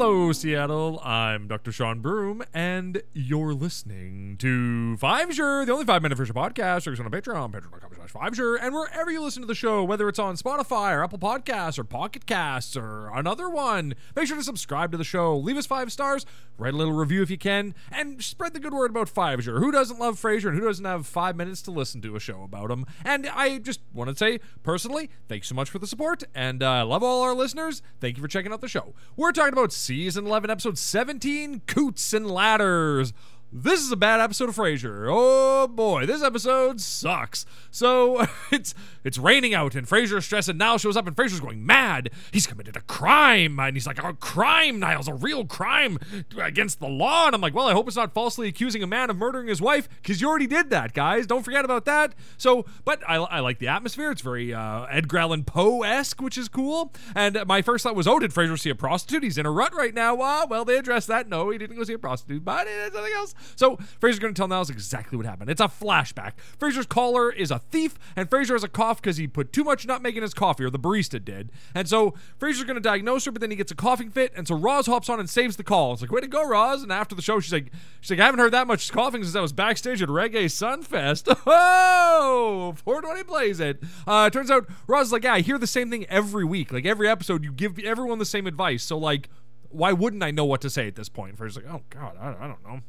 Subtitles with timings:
[0.00, 1.00] Hello, Seattle.
[1.02, 1.72] I'm Dr.
[1.72, 6.86] Sean Broom, and you're listening to Fivesier, the only five minute Frasier podcast.
[6.86, 10.20] Or on Patreon, patreon.com slash Fivesier, and wherever you listen to the show, whether it's
[10.20, 14.92] on Spotify or Apple Podcasts or Pocket Casts or another one, make sure to subscribe
[14.92, 15.36] to the show.
[15.36, 16.24] Leave us five stars,
[16.58, 19.58] write a little review if you can, and spread the good word about Fivesier.
[19.58, 22.44] Who doesn't love Frasier and who doesn't have five minutes to listen to a show
[22.44, 22.86] about him?
[23.04, 26.82] And I just want to say, personally, thanks so much for the support, and I
[26.82, 27.82] uh, love all our listeners.
[28.00, 28.94] Thank you for checking out the show.
[29.16, 33.14] We're talking about season 11, episode 17 Coots and Ladders.
[33.50, 35.08] This is a bad episode of Frasier.
[35.10, 37.46] Oh boy, this episode sucks.
[37.70, 41.64] So it's it's raining out and Frasier's stressed and Niles shows up and Frasier's going
[41.64, 42.10] mad.
[42.30, 45.98] He's committed a crime and he's like, "A crime, Niles, a real crime
[46.38, 49.08] against the law." And I'm like, "Well, I hope it's not falsely accusing a man
[49.08, 51.26] of murdering his wife because you already did that, guys.
[51.26, 54.10] Don't forget about that." So, but I, I like the atmosphere.
[54.10, 56.92] It's very uh, Edgar Allan Poe esque, which is cool.
[57.14, 59.22] And my first thought was, "Oh, did Frasier see a prostitute?
[59.22, 61.30] He's in a rut right now." Uh, well, they addressed that.
[61.30, 63.34] No, he didn't go see a prostitute, but it's something else.
[63.56, 65.50] So Frasier's going to tell Niles exactly what happened.
[65.50, 66.32] It's a flashback.
[66.58, 69.86] Frasier's caller is a thief, and Frasier has a cough because he put too much
[69.86, 71.50] nutmeg in his coffee, or the barista did.
[71.74, 74.46] And so Frasier's going to diagnose her, but then he gets a coughing fit, and
[74.46, 75.92] so Roz hops on and saves the call.
[75.92, 76.82] It's like, way to go, Roz.
[76.82, 79.36] And after the show, she's like, she's like, I haven't heard that much coughing since
[79.36, 81.36] I was backstage at Reggae Sunfest.
[81.50, 83.82] Oh, 420 plays it.
[84.06, 86.72] Uh, turns out Roz is like, yeah, I hear the same thing every week.
[86.72, 88.82] Like every episode, you give everyone the same advice.
[88.82, 89.28] So like,
[89.70, 91.36] why wouldn't I know what to say at this point?
[91.36, 92.80] Frasier's like, oh God, I, I don't know.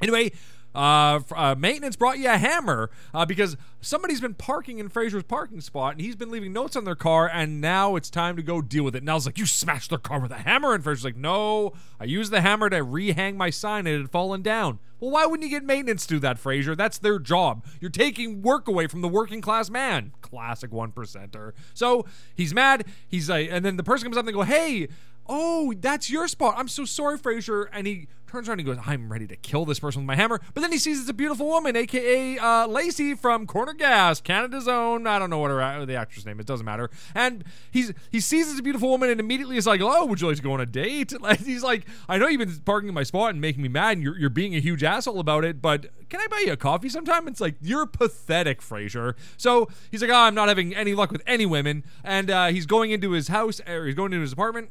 [0.00, 0.32] Anyway,
[0.74, 5.60] uh, uh, maintenance brought you a hammer uh, because somebody's been parking in Frasier's parking
[5.60, 8.60] spot and he's been leaving notes on their car and now it's time to go
[8.60, 9.02] deal with it.
[9.02, 10.74] And I was like, You smashed their car with a hammer?
[10.74, 14.10] And Frasier's like, No, I used the hammer to rehang my sign and it had
[14.10, 14.78] fallen down.
[15.00, 16.76] Well, why wouldn't you get maintenance to do that, Frasier?
[16.76, 17.64] That's their job.
[17.80, 20.12] You're taking work away from the working class man.
[20.22, 21.52] Classic one percenter.
[21.72, 22.04] So
[22.34, 22.84] he's mad.
[23.06, 24.88] He's like, and then the person comes up and they go, Hey,
[25.28, 26.54] oh, that's your spot.
[26.56, 27.68] I'm so sorry, Frasier.
[27.72, 30.40] And he turns around and goes, I'm ready to kill this person with my hammer.
[30.54, 34.68] But then he sees it's a beautiful woman, aka uh, Lacey from Corner Gas, Canada's
[34.68, 35.06] own.
[35.06, 36.38] I don't know what her the actress name.
[36.38, 36.90] It doesn't matter.
[37.14, 40.28] And he's he sees it's a beautiful woman and immediately is like, "Oh, would you
[40.28, 41.12] like to go on a date?"
[41.44, 44.02] He's like, "I know you've been parking in my spot and making me mad, and
[44.02, 46.88] you're you're being a huge asshole about it, but can I buy you a coffee
[46.88, 49.14] sometime?" It's like you're pathetic, Frasier.
[49.36, 52.66] So he's like, "Oh, I'm not having any luck with any women," and uh, he's
[52.66, 54.70] going into his house or he's going into his apartment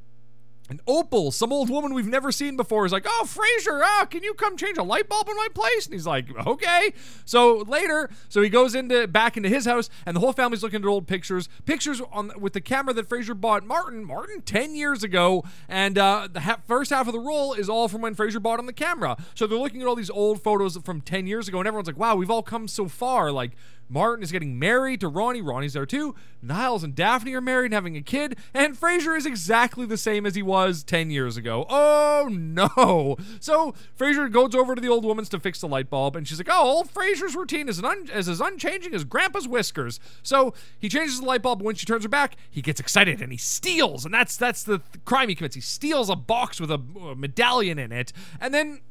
[0.70, 4.24] and Opal, some old woman we've never seen before, is like, "Oh, Frasier, ah, can
[4.24, 6.94] you come change a light bulb in my place?" And he's like, "Okay."
[7.26, 10.82] So later, so he goes into back into his house, and the whole family's looking
[10.82, 15.04] at old pictures, pictures on with the camera that Frasier bought Martin, Martin, ten years
[15.04, 18.42] ago, and uh, the ha- first half of the roll is all from when Frasier
[18.42, 19.18] bought on the camera.
[19.36, 21.98] So they're looking at all these old photos from ten years ago, and everyone's like,
[21.98, 23.52] "Wow, we've all come so far." Like
[23.90, 25.42] Martin is getting married to Ronnie.
[25.42, 26.16] Ronnie's there too.
[26.42, 28.38] Niles and Daphne are married and having a kid.
[28.53, 31.66] And Frasier is exactly the same as he was 10 years ago.
[31.70, 33.18] Oh no.
[33.40, 36.16] So Frasier goes over to the old woman's to fix the light bulb.
[36.16, 40.00] And she's like, oh, old Frasier's routine is, un- is as unchanging as Grandpa's whiskers.
[40.24, 41.59] So he changes the light bulb.
[41.59, 44.06] But When she turns her back, he gets excited and he steals.
[44.06, 45.56] And that's, that's the th- crime he commits.
[45.56, 48.12] He steals a box with a, a medallion in it.
[48.40, 48.81] And then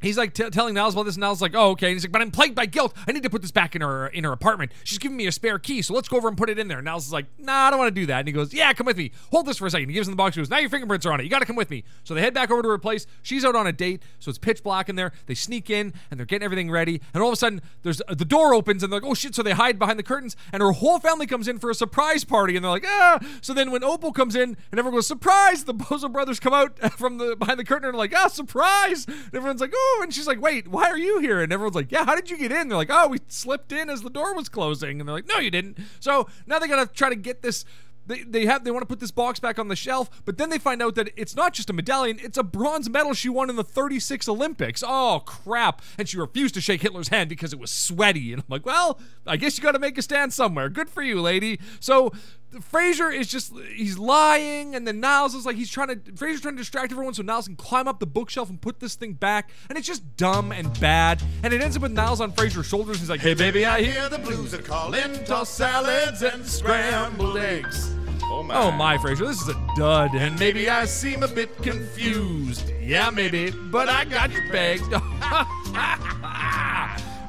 [0.00, 2.12] He's like t- telling Niles about this, and Niles like, "Oh, okay." And he's like,
[2.12, 2.94] "But I'm plagued by guilt.
[3.06, 4.72] I need to put this back in her in her apartment.
[4.84, 6.78] She's giving me a spare key, so let's go over and put it in there."
[6.78, 8.72] And Niles is like, "Nah, I don't want to do that." And he goes, "Yeah,
[8.72, 9.12] come with me.
[9.30, 9.88] Hold this for a second.
[9.88, 10.34] He gives him the box.
[10.36, 11.24] He goes, "Now your fingerprints are on it.
[11.24, 13.06] You got to come with me." So they head back over to her place.
[13.22, 15.12] She's out on a date, so it's pitch black in there.
[15.26, 18.14] They sneak in and they're getting everything ready, and all of a sudden, there's uh,
[18.14, 20.62] the door opens, and they're like, "Oh shit!" So they hide behind the curtains, and
[20.62, 23.70] her whole family comes in for a surprise party, and they're like, "Ah!" So then
[23.70, 27.36] when Opal comes in, and everyone goes, "Surprise!" The Bozo brothers come out from the
[27.36, 30.40] behind the curtain and they're like, "Ah, surprise!" And everyone's like, "Oh!" And she's like,
[30.40, 31.40] "Wait." why are you here?
[31.40, 32.68] And everyone's like, yeah, how did you get in?
[32.68, 35.00] They're like, oh, we slipped in as the door was closing.
[35.00, 35.78] And they're like, no, you didn't.
[35.98, 37.64] So now they gotta try to get this.
[38.06, 40.50] They, they have they want to put this box back on the shelf, but then
[40.50, 43.50] they find out that it's not just a medallion; it's a bronze medal she won
[43.50, 44.82] in the 36 Olympics.
[44.84, 45.82] Oh crap!
[45.96, 48.32] And she refused to shake Hitler's hand because it was sweaty.
[48.32, 50.68] And I'm like, well, I guess you got to make a stand somewhere.
[50.70, 51.60] Good for you, lady.
[51.78, 52.10] So
[52.52, 56.56] Frasier is just he's lying, and then Niles is like he's trying to Frasier's trying
[56.56, 59.50] to distract everyone so Niles can climb up the bookshelf and put this thing back,
[59.68, 61.22] and it's just dumb and bad.
[61.44, 62.96] And it ends up with Niles on Frasier's shoulders.
[62.96, 67.36] And he's like, "Hey baby, I hear the blues are calling, tossed salads and scrambled
[67.36, 67.94] eggs."
[68.32, 68.54] Oh my.
[68.56, 72.72] Oh my, Frasier, this is a dud, and maybe I seem a bit confused.
[72.80, 74.90] Yeah, maybe, but I got you pegged.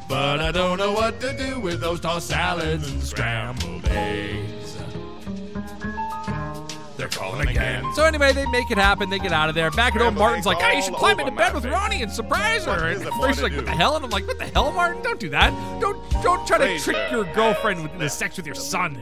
[0.10, 4.61] but I don't know what to do with those tossed salads and scrambled eggs.
[7.12, 7.86] They're calling again.
[7.96, 9.10] So anyway, they make it happen.
[9.10, 9.72] They get out of there.
[9.72, 12.12] Back at home, Martin's like, "Hey, you should climb into bed with face." Ronnie and
[12.12, 14.40] surprise her." What And is it Frasier's like, "What the hell?" And I'm like, "What
[14.40, 15.02] the hell, Martin?
[15.04, 15.52] Don't do that.
[15.80, 18.98] Don't don't try to trick your girlfriend with the sex with your son."